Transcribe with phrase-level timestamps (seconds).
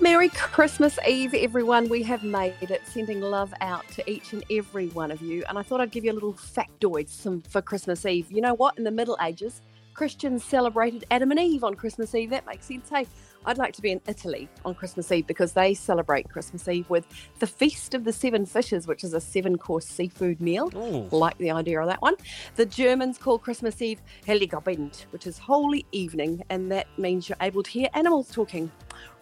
[0.00, 1.88] Merry Christmas Eve, everyone.
[1.88, 5.44] We have made it, sending love out to each and every one of you.
[5.48, 8.30] And I thought I'd give you a little factoid some, for Christmas Eve.
[8.30, 8.76] You know what?
[8.76, 9.60] In the Middle Ages,
[9.94, 12.30] Christians celebrated Adam and Eve on Christmas Eve.
[12.30, 12.88] That makes sense.
[12.90, 13.06] Hey,
[13.46, 17.06] I'd like to be in Italy on Christmas Eve because they celebrate Christmas Eve with
[17.38, 20.70] the Feast of the Seven Fishes, which is a seven course seafood meal.
[20.74, 21.08] Ooh.
[21.16, 22.14] Like the idea of that one.
[22.56, 27.62] The Germans call Christmas Eve Heiligabend, which is holy evening, and that means you're able
[27.62, 28.70] to hear animals talking.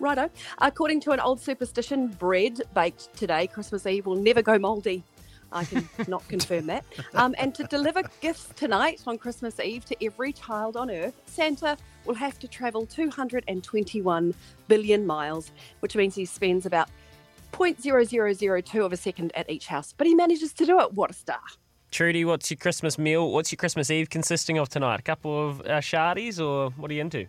[0.00, 0.31] Righto.
[0.59, 5.05] According to an old superstition, bread baked today, Christmas Eve, will never go mouldy.
[5.53, 6.84] I can not confirm that.
[7.14, 11.77] Um, and to deliver gifts tonight on Christmas Eve to every child on Earth, Santa
[12.05, 14.34] will have to travel 221
[14.69, 16.89] billion miles, which means he spends about
[17.53, 19.94] 0.0002 of a second at each house.
[19.97, 20.94] But he manages to do it.
[20.94, 21.41] What a star.
[21.91, 23.31] Trudy, what's your Christmas meal?
[23.31, 24.98] What's your Christmas Eve consisting of tonight?
[24.98, 27.27] A couple of uh, shardies, or what are you into?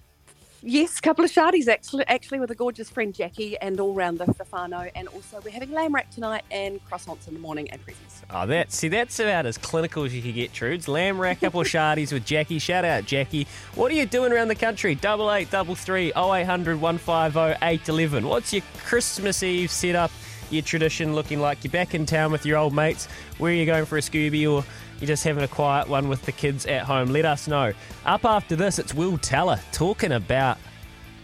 [0.65, 4.17] Yes, a couple of shardies actually, actually with a gorgeous friend Jackie and all round
[4.17, 4.89] the Stefano.
[4.95, 8.21] And also we're having lamb wrap tonight and croissants in the morning and presents.
[8.29, 10.87] Oh, that see, that's about as clinical as you can get, Trudes.
[10.87, 12.59] Lamb rack, couple of shardies with Jackie.
[12.59, 13.45] Shout out, Jackie.
[13.75, 14.95] What are you doing around the country?
[14.95, 18.25] Double eight, double three, oh eight hundred one five oh eight eleven.
[18.25, 20.11] What's your Christmas Eve setup?
[20.53, 23.07] Your tradition looking like you're back in town with your old mates.
[23.39, 24.63] Where are you going for a Scooby or
[24.99, 27.09] you're just having a quiet one with the kids at home?
[27.09, 27.73] Let us know.
[28.05, 30.59] Up after this, it's Will Teller talking about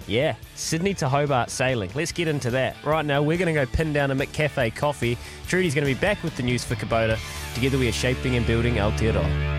[0.08, 1.92] yeah, Sydney to Hobart sailing.
[1.94, 2.76] Let's get into that.
[2.84, 5.16] Right now, we're going to go pin down a McCafe coffee.
[5.48, 7.20] Trudy's going to be back with the news for Kubota.
[7.54, 9.59] Together, we are shaping and building Aotearoa.